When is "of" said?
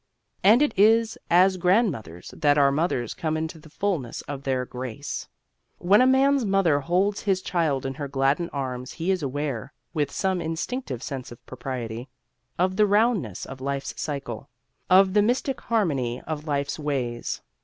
4.21-4.41, 11.31-11.45, 12.57-12.77, 13.45-13.61, 14.89-15.13, 16.25-16.47